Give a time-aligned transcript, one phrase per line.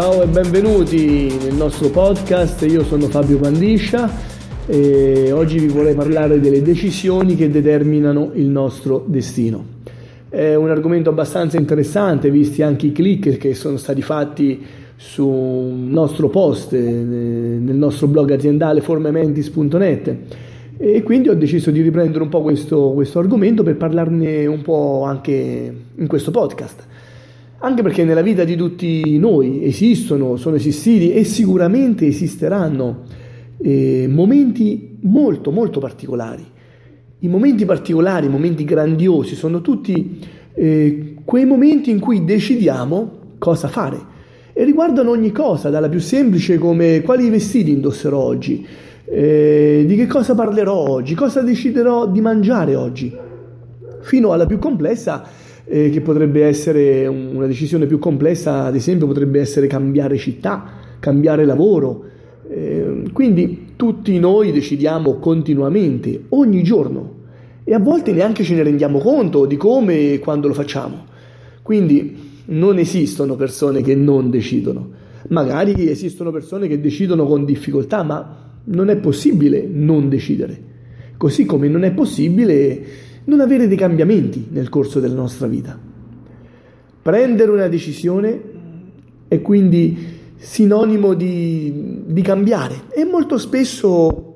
[0.00, 4.10] Ciao e benvenuti nel nostro podcast, io sono Fabio Pandiscia
[4.64, 9.62] e oggi vi vorrei parlare delle decisioni che determinano il nostro destino.
[10.30, 14.64] È un argomento abbastanza interessante, visti anche i click che sono stati fatti
[14.96, 20.16] sul nostro post eh, nel nostro blog aziendale formementis.net
[20.78, 25.02] e quindi ho deciso di riprendere un po' questo, questo argomento per parlarne un po'
[25.04, 26.86] anche in questo podcast
[27.62, 33.02] anche perché nella vita di tutti noi esistono, sono esistiti e sicuramente esisteranno
[33.58, 36.44] eh, momenti molto molto particolari.
[37.18, 40.18] I momenti particolari, i momenti grandiosi sono tutti
[40.54, 44.08] eh, quei momenti in cui decidiamo cosa fare
[44.54, 48.66] e riguardano ogni cosa, dalla più semplice come quali vestiti indosserò oggi,
[49.04, 53.14] eh, di che cosa parlerò oggi, cosa deciderò di mangiare oggi,
[54.00, 59.38] fino alla più complessa eh, che potrebbe essere una decisione più complessa, ad esempio potrebbe
[59.38, 60.64] essere cambiare città,
[60.98, 62.06] cambiare lavoro.
[62.50, 67.18] Eh, quindi tutti noi decidiamo continuamente, ogni giorno,
[67.62, 71.04] e a volte neanche ce ne rendiamo conto di come e quando lo facciamo.
[71.62, 74.90] Quindi non esistono persone che non decidono.
[75.28, 80.68] Magari esistono persone che decidono con difficoltà, ma non è possibile non decidere.
[81.16, 82.82] Così come non è possibile
[83.24, 85.78] non avere dei cambiamenti nel corso della nostra vita.
[87.02, 88.40] Prendere una decisione
[89.28, 94.30] è quindi sinonimo di, di cambiare e molto spesso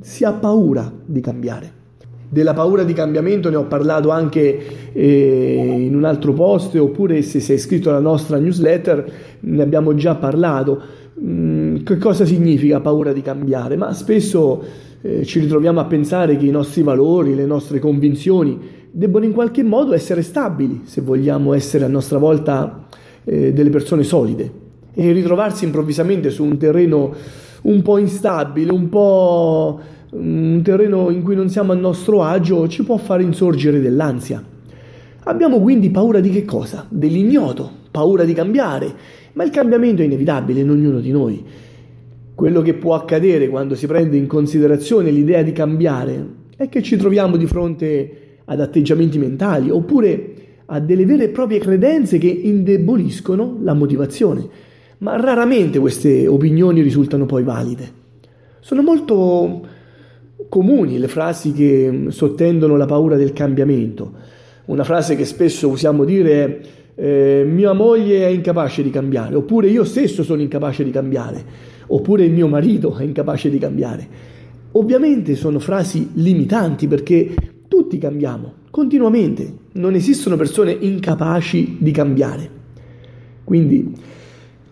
[0.00, 1.80] si ha paura di cambiare.
[2.28, 7.40] Della paura di cambiamento ne ho parlato anche eh, in un altro post oppure se
[7.40, 10.80] sei iscritto alla nostra newsletter ne abbiamo già parlato.
[11.20, 13.76] Mm, che cosa significa paura di cambiare?
[13.76, 14.62] Ma spesso
[15.02, 18.58] eh, ci ritroviamo a pensare che i nostri valori, le nostre convinzioni
[18.90, 22.86] debbono in qualche modo essere stabili se vogliamo essere a nostra volta
[23.24, 24.60] eh, delle persone solide
[24.94, 27.14] e ritrovarsi improvvisamente su un terreno
[27.62, 32.84] un po' instabile, un po' un terreno in cui non siamo a nostro agio ci
[32.84, 34.42] può fare insorgere dell'ansia.
[35.24, 36.84] Abbiamo quindi paura di che cosa?
[36.88, 38.92] Dell'ignoto, paura di cambiare,
[39.32, 41.42] ma il cambiamento è inevitabile in ognuno di noi.
[42.34, 46.26] Quello che può accadere quando si prende in considerazione l'idea di cambiare
[46.56, 50.34] è che ci troviamo di fronte ad atteggiamenti mentali oppure
[50.66, 54.48] a delle vere e proprie credenze che indeboliscono la motivazione,
[54.98, 58.00] ma raramente queste opinioni risultano poi valide.
[58.60, 59.66] Sono molto
[60.48, 64.12] comuni le frasi che sottendono la paura del cambiamento.
[64.66, 66.60] Una frase che spesso usiamo dire è
[66.94, 72.24] eh, mia moglie è incapace di cambiare, oppure io stesso sono incapace di cambiare oppure
[72.24, 74.08] il mio marito è incapace di cambiare.
[74.72, 77.34] Ovviamente sono frasi limitanti perché
[77.68, 82.60] tutti cambiamo continuamente, non esistono persone incapaci di cambiare.
[83.44, 83.94] Quindi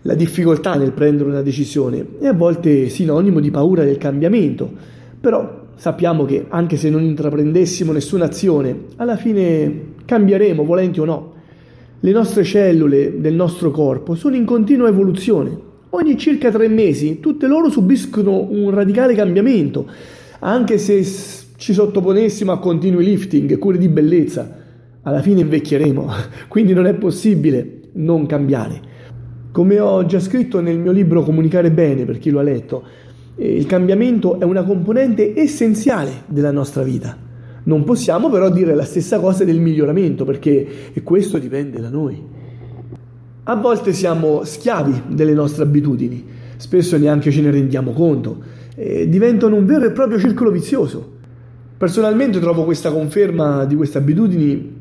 [0.03, 4.67] la difficoltà nel prendere una decisione è a volte sinonimo di paura del cambiamento,
[5.19, 11.30] però sappiamo che anche se non intraprendessimo nessuna azione, alla fine cambieremo, volenti o no.
[12.01, 17.47] Le nostre cellule del nostro corpo sono in continua evoluzione, Ogni circa tre mesi tutte
[17.47, 19.85] loro subiscono un radicale cambiamento,
[20.39, 21.03] anche se
[21.57, 24.59] ci sottoponessimo a continui lifting cure di bellezza,
[25.01, 26.07] alla fine invecchieremo,
[26.47, 28.79] quindi non è possibile non cambiare.
[29.51, 32.83] Come ho già scritto nel mio libro Comunicare bene, per chi lo ha letto,
[33.35, 37.17] eh, il cambiamento è una componente essenziale della nostra vita.
[37.63, 42.21] Non possiamo però dire la stessa cosa del miglioramento, perché questo dipende da noi.
[43.43, 46.23] A volte siamo schiavi delle nostre abitudini,
[46.57, 48.37] spesso neanche ce ne rendiamo conto,
[48.75, 51.19] e diventano un vero e proprio circolo vizioso.
[51.77, 54.79] Personalmente trovo questa conferma di queste abitudini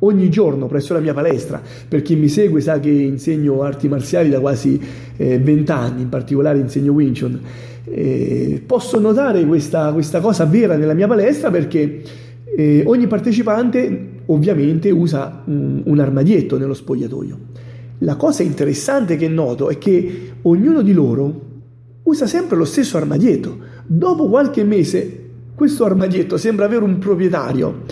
[0.00, 1.60] ogni giorno presso la mia palestra.
[1.88, 4.80] Per chi mi segue sa che insegno arti marziali da quasi
[5.16, 7.40] eh, 20 anni, in particolare insegno Wing Chun.
[7.84, 12.02] Eh, posso notare questa, questa, cosa vera nella mia palestra perché
[12.58, 17.38] eh, ogni partecipante ovviamente usa un, un armadietto nello spogliatoio.
[17.98, 21.40] La cosa interessante che noto è che ognuno di loro
[22.04, 23.58] usa sempre lo stesso armadietto.
[23.86, 25.24] Dopo qualche mese
[25.54, 27.82] questo armadietto sembra avere un proprietario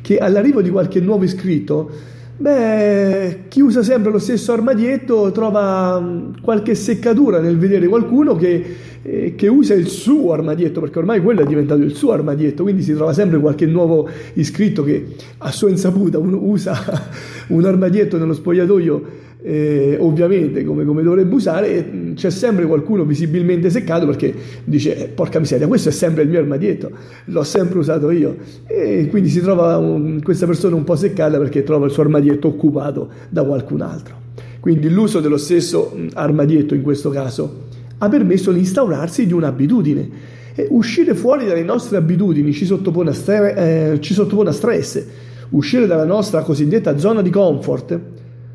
[0.00, 1.90] che all'arrivo di qualche nuovo iscritto,
[2.36, 8.76] beh, chi usa sempre lo stesso armadietto trova mm, qualche seccatura nel vedere qualcuno che,
[9.02, 12.82] eh, che usa il suo armadietto, perché ormai quello è diventato il suo armadietto, quindi
[12.82, 16.76] si trova sempre qualche nuovo iscritto che a sua insaputa usa
[17.48, 23.68] un armadietto nello spogliatoio eh, ovviamente come, come, dovrebbe usare, mm, c'è sempre qualcuno visibilmente
[23.68, 26.90] seccato perché dice eh, porca miseria, questo è sempre il mio armadietto,
[27.26, 28.36] l'ho sempre usato io
[28.66, 32.48] e quindi si trova un, questa persona un po' seccata perché trova il suo armadietto
[32.48, 34.14] occupato da qualcun altro.
[34.60, 37.64] quindi l'uso dello stesso armadietto in questo caso,
[37.98, 40.32] ha permesso l'instaurarsi di un'abitudine.
[40.56, 43.56] E uscire fuori dalle nostre abitudini ci sottopone, a stre-
[43.92, 45.04] eh, ci sottopone a stress.
[45.50, 48.00] Uscire dalla nostra cosiddetta zona di comfort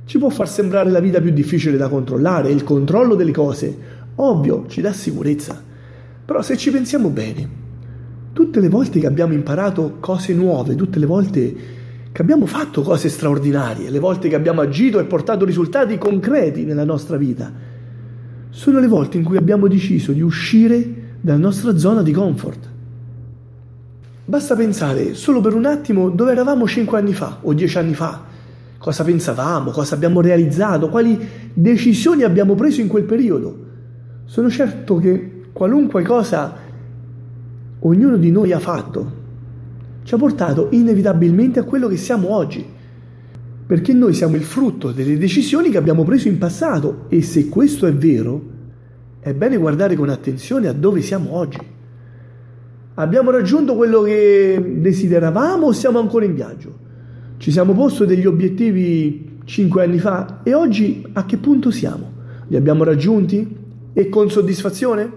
[0.10, 2.50] ci può far sembrare la vita più difficile da controllare.
[2.50, 3.78] Il controllo delle cose,
[4.16, 5.62] ovvio, ci dà sicurezza.
[6.26, 7.48] Però se ci pensiamo bene,
[8.34, 11.56] tutte le volte che abbiamo imparato cose nuove, tutte le volte
[12.12, 16.86] che abbiamo fatto cose straordinarie, le volte che abbiamo agito e portato risultati concreti nella
[16.86, 17.54] nostra vita,
[18.50, 22.68] sono le volte in cui abbiamo deciso di uscire dalla nostra zona di comfort.
[24.26, 28.29] Basta pensare solo per un attimo dove eravamo cinque anni fa o dieci anni fa,
[28.80, 31.20] cosa pensavamo, cosa abbiamo realizzato, quali
[31.54, 33.68] decisioni abbiamo preso in quel periodo.
[34.26, 36.56] Sono certo che qualunque cosa
[37.80, 39.18] ognuno di noi ha fatto
[40.04, 42.66] ci ha portato inevitabilmente a quello che siamo oggi,
[43.68, 47.86] perché noi siamo il frutto delle decisioni che abbiamo preso in passato e se questo
[47.86, 48.42] è vero,
[49.20, 51.60] è bene guardare con attenzione a dove siamo oggi.
[52.96, 56.88] Abbiamo raggiunto quello che desideravamo o siamo ancora in viaggio?
[57.40, 62.12] Ci siamo posti degli obiettivi cinque anni fa e oggi a che punto siamo?
[62.50, 63.56] Li abbiamo raggiunti?
[63.94, 65.10] E con soddisfazione?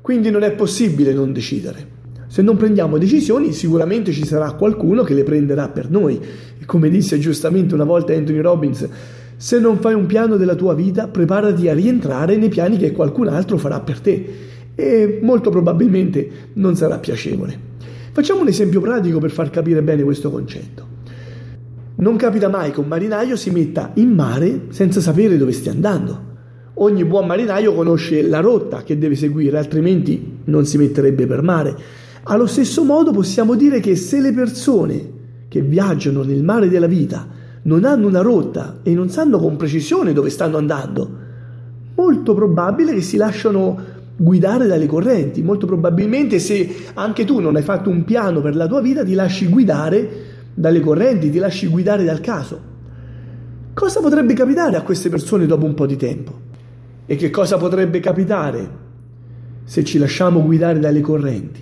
[0.00, 1.86] Quindi non è possibile non decidere.
[2.26, 6.18] Se non prendiamo decisioni, sicuramente ci sarà qualcuno che le prenderà per noi.
[6.58, 8.88] E come disse giustamente una volta Anthony Robbins,
[9.36, 13.28] se non fai un piano della tua vita, preparati a rientrare nei piani che qualcun
[13.28, 14.30] altro farà per te
[14.74, 17.56] e molto probabilmente non sarà piacevole.
[18.10, 20.98] Facciamo un esempio pratico per far capire bene questo concetto.
[22.00, 26.28] Non capita mai che un marinaio si metta in mare senza sapere dove stia andando.
[26.74, 31.76] Ogni buon marinaio conosce la rotta che deve seguire, altrimenti non si metterebbe per mare.
[32.22, 37.28] Allo stesso modo possiamo dire che se le persone che viaggiano nel mare della vita
[37.64, 41.10] non hanno una rotta e non sanno con precisione dove stanno andando,
[41.96, 43.78] molto probabile che si lasciano
[44.16, 45.42] guidare dalle correnti.
[45.42, 49.12] Molto probabilmente se anche tu non hai fatto un piano per la tua vita, ti
[49.12, 52.68] lasci guidare dalle correnti, ti lasci guidare dal caso.
[53.72, 56.48] Cosa potrebbe capitare a queste persone dopo un po' di tempo?
[57.06, 58.78] E che cosa potrebbe capitare
[59.64, 61.60] se ci lasciamo guidare dalle correnti?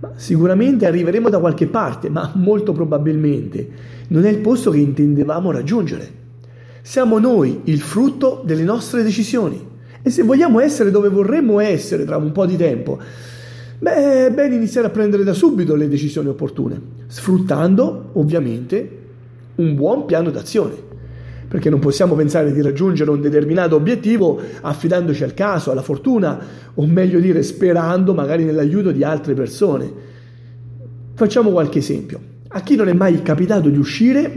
[0.00, 3.68] Ma sicuramente arriveremo da qualche parte, ma molto probabilmente
[4.08, 6.22] non è il posto che intendevamo raggiungere.
[6.82, 9.72] Siamo noi il frutto delle nostre decisioni.
[10.02, 12.98] E se vogliamo essere dove vorremmo essere tra un po' di tempo,
[13.78, 19.02] beh, è bene iniziare a prendere da subito le decisioni opportune, sfruttando ovviamente
[19.56, 20.92] un buon piano d'azione
[21.54, 26.36] perché non possiamo pensare di raggiungere un determinato obiettivo affidandoci al caso, alla fortuna,
[26.74, 29.88] o meglio dire sperando magari nell'aiuto di altre persone.
[31.14, 32.18] Facciamo qualche esempio.
[32.48, 34.32] A chi non è mai capitato di uscire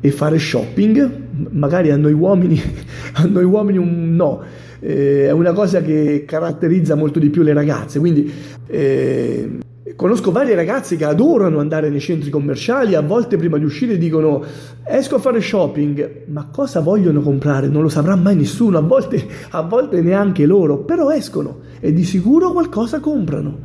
[0.00, 1.10] e fare shopping,
[1.50, 2.60] magari a noi uomini,
[3.14, 4.42] a noi uomini un no,
[4.80, 8.32] eh, è una cosa che caratterizza molto di più le ragazze, quindi
[8.66, 9.58] eh,
[9.98, 14.44] Conosco varie ragazze che adorano andare nei centri commerciali, a volte prima di uscire dicono
[14.84, 17.66] esco a fare shopping, ma cosa vogliono comprare?
[17.66, 22.04] Non lo saprà mai nessuno, a volte, a volte neanche loro, però escono e di
[22.04, 23.58] sicuro qualcosa comprano.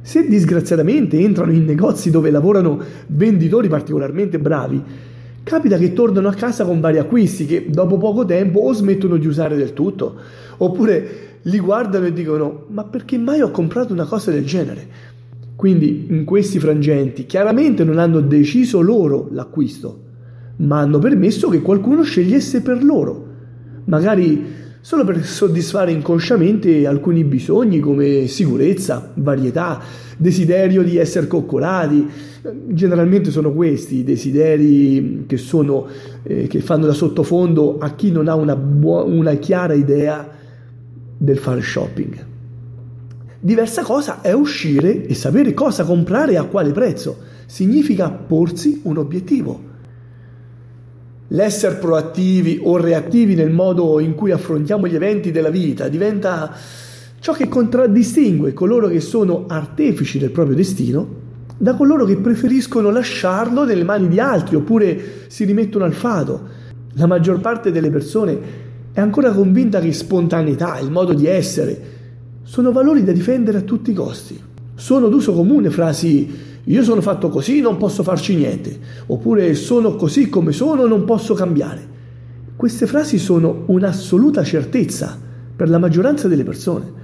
[0.00, 4.82] Se disgraziatamente entrano in negozi dove lavorano venditori particolarmente bravi,
[5.44, 9.26] capita che tornano a casa con vari acquisti che dopo poco tempo o smettono di
[9.26, 10.16] usare del tutto,
[10.56, 15.12] oppure li guardano e dicono ma perché mai ho comprato una cosa del genere?
[15.54, 20.00] Quindi in questi frangenti chiaramente non hanno deciso loro l'acquisto,
[20.56, 23.26] ma hanno permesso che qualcuno scegliesse per loro,
[23.84, 29.80] magari solo per soddisfare inconsciamente alcuni bisogni come sicurezza, varietà,
[30.18, 32.06] desiderio di essere coccolati.
[32.66, 35.86] Generalmente sono questi i desideri che, sono,
[36.22, 40.28] eh, che fanno da sottofondo a chi non ha una, buona, una chiara idea
[41.16, 42.26] del fare shopping.
[43.40, 47.16] Diversa cosa è uscire e sapere cosa comprare e a quale prezzo.
[47.46, 49.72] Significa porsi un obiettivo.
[51.34, 56.54] L'essere proattivi o reattivi nel modo in cui affrontiamo gli eventi della vita diventa
[57.18, 61.22] ciò che contraddistingue coloro che sono artefici del proprio destino
[61.56, 66.40] da coloro che preferiscono lasciarlo nelle mani di altri oppure si rimettono al fado.
[66.92, 68.38] La maggior parte delle persone
[68.92, 71.82] è ancora convinta che spontaneità, il modo di essere,
[72.44, 74.40] sono valori da difendere a tutti i costi.
[74.76, 80.28] Sono d'uso comune frasi io sono fatto così, non posso farci niente, oppure sono così
[80.28, 81.92] come sono, non posso cambiare.
[82.56, 85.18] Queste frasi sono un'assoluta certezza
[85.54, 87.02] per la maggioranza delle persone.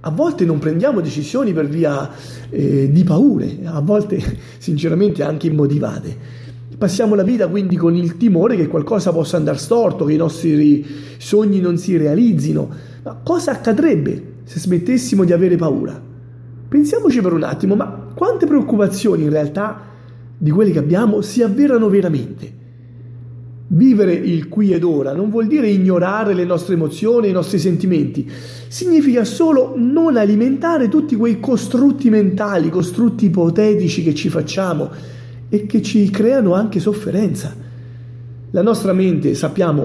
[0.00, 2.08] A volte non prendiamo decisioni per via
[2.48, 4.22] eh, di paure, a volte
[4.58, 6.44] sinceramente anche immotivate,
[6.78, 10.84] Passiamo la vita quindi con il timore che qualcosa possa andare storto, che i nostri
[11.16, 12.68] sogni non si realizzino.
[13.02, 15.98] Ma cosa accadrebbe se smettessimo di avere paura?
[16.68, 19.78] Pensiamoci per un attimo, ma quante preoccupazioni in realtà
[20.38, 22.50] di quelle che abbiamo si avverano veramente?
[23.66, 28.26] Vivere il qui ed ora non vuol dire ignorare le nostre emozioni, i nostri sentimenti,
[28.68, 34.88] significa solo non alimentare tutti quei costrutti mentali, costrutti ipotetici che ci facciamo
[35.50, 37.54] e che ci creano anche sofferenza.
[38.52, 39.82] La nostra mente, sappiamo,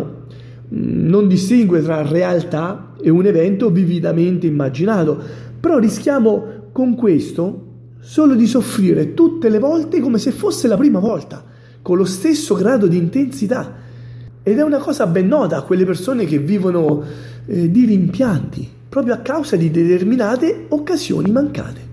[0.74, 5.20] mm, non distingue tra realtà e un evento vividamente immaginato,
[5.60, 7.66] però rischiamo con questo
[8.02, 11.46] solo di soffrire tutte le volte come se fosse la prima volta
[11.82, 13.80] con lo stesso grado di intensità.
[14.44, 17.04] Ed è una cosa ben nota a quelle persone che vivono
[17.46, 21.90] eh, di rimpianti, proprio a causa di determinate occasioni mancate.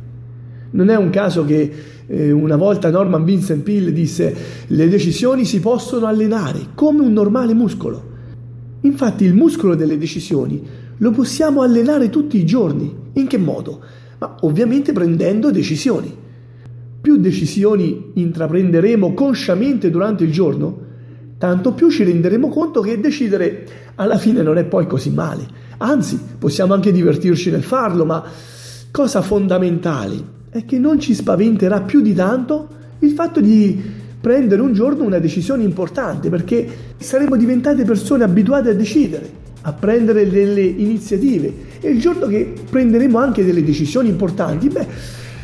[0.70, 1.72] Non è un caso che
[2.06, 4.34] eh, una volta Norman Vincent Peale disse
[4.66, 8.16] le decisioni si possono allenare come un normale muscolo.
[8.82, 10.62] Infatti il muscolo delle decisioni
[10.98, 12.94] lo possiamo allenare tutti i giorni.
[13.14, 13.80] In che modo?
[14.18, 16.26] Ma ovviamente prendendo decisioni
[17.00, 20.86] più decisioni intraprenderemo consciamente durante il giorno,
[21.38, 25.46] tanto più ci renderemo conto che decidere alla fine non è poi così male.
[25.78, 28.22] Anzi, possiamo anche divertirci nel farlo, ma
[28.90, 33.80] cosa fondamentale è che non ci spaventerà più di tanto il fatto di
[34.20, 39.30] prendere un giorno una decisione importante, perché saremo diventate persone abituate a decidere,
[39.68, 44.86] a prendere delle iniziative e il giorno che prenderemo anche delle decisioni importanti, beh,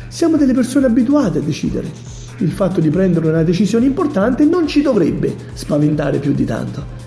[0.07, 1.87] siamo delle persone abituate a decidere.
[2.39, 7.03] Il fatto di prendere una decisione importante non ci dovrebbe spaventare più di tanto.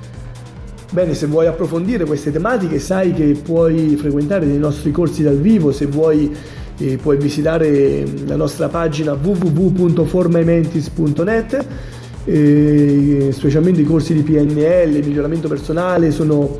[0.90, 5.70] Bene, se vuoi approfondire queste tematiche sai che puoi frequentare dei nostri corsi dal vivo,
[5.70, 6.34] se vuoi
[6.78, 11.66] eh, puoi visitare la nostra pagina www.formaimentis.net,
[12.24, 16.58] eh, specialmente i corsi di PNL, miglioramento personale, sono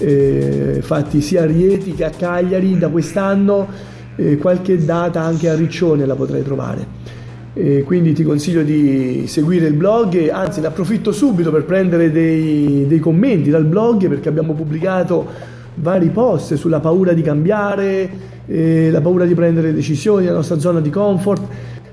[0.00, 3.68] eh, fatti sia a Rieti che a Cagliari da quest'anno
[4.16, 7.18] eh, qualche data anche a Riccione la potrai trovare.
[7.52, 12.10] E quindi ti consiglio di seguire il blog e anzi ne approfitto subito per prendere
[12.10, 15.26] dei, dei commenti dal blog perché abbiamo pubblicato
[15.74, 18.10] vari post sulla paura di cambiare,
[18.46, 21.42] eh, la paura di prendere decisioni, la nostra zona di comfort.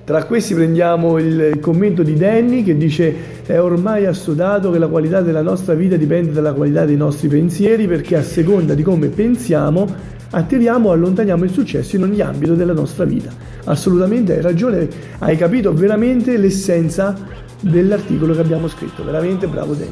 [0.08, 5.20] Tra questi prendiamo il commento di Danny che dice è ormai assodato che la qualità
[5.20, 9.86] della nostra vita dipende dalla qualità dei nostri pensieri perché a seconda di come pensiamo
[10.30, 13.32] attiriamo o allontaniamo il successo in ogni ambito della nostra vita.
[13.66, 14.88] Assolutamente hai ragione,
[15.18, 17.14] hai capito veramente l'essenza
[17.60, 19.92] dell'articolo che abbiamo scritto, veramente bravo Danny.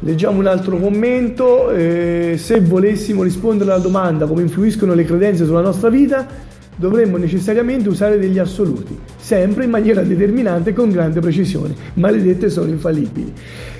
[0.00, 5.62] Leggiamo un altro commento, eh, se volessimo rispondere alla domanda come influiscono le credenze sulla
[5.62, 11.74] nostra vita, dovremmo necessariamente usare degli assoluti, sempre in maniera determinante e con grande precisione.
[11.94, 13.32] Maledette sono infallibili.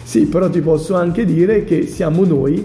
[0.03, 2.65] Sì, però ti posso anche dire che siamo noi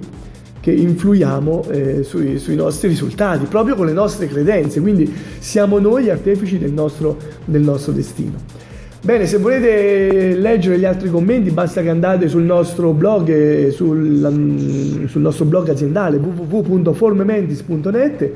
[0.60, 5.10] che influiamo eh, sui, sui, nostri risultati, proprio con le nostre credenze, quindi
[5.40, 8.68] siamo noi artefici del nostro, del nostro destino.
[9.02, 15.22] Bene, se volete leggere gli altri commenti basta che andate sul nostro blog, sul, sul
[15.22, 18.32] nostro blog aziendale www.formementis.net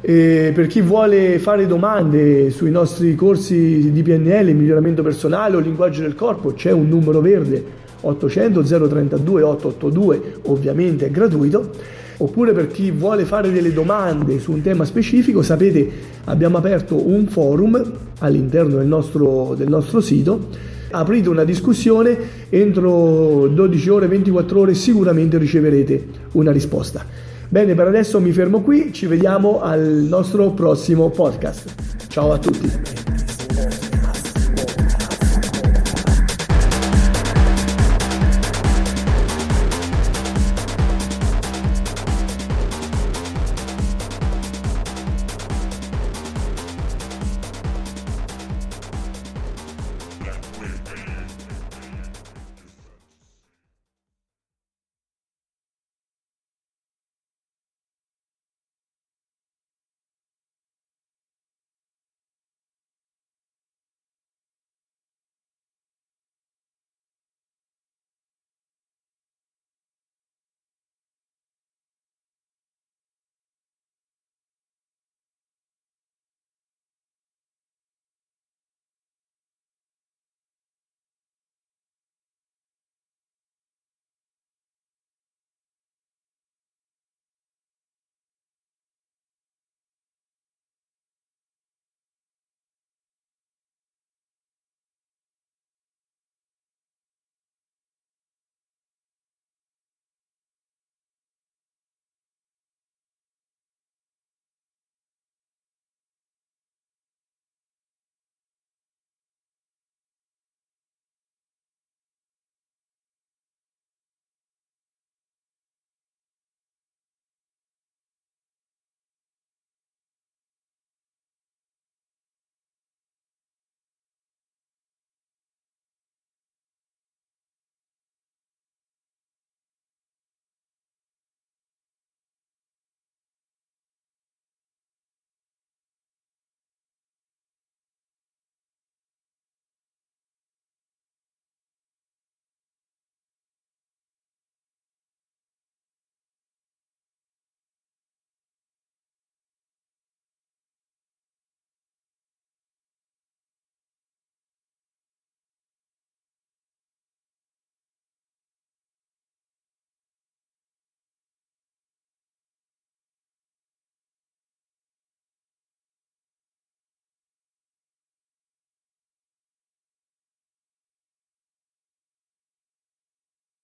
[0.00, 6.02] e per chi vuole fare domande sui nostri corsi di PNL, miglioramento personale o linguaggio
[6.02, 11.70] del corpo, c'è un numero verde 800 032 882 ovviamente è gratuito.
[12.18, 15.90] Oppure per chi vuole fare delle domande su un tema specifico sapete
[16.24, 20.48] abbiamo aperto un forum all'interno del nostro, del nostro sito
[20.92, 22.16] aprite una discussione
[22.48, 27.04] entro 12 ore 24 ore sicuramente riceverete una risposta
[27.48, 32.08] bene per adesso mi fermo qui ci vediamo al nostro prossimo podcast.
[32.08, 32.95] Ciao a tutti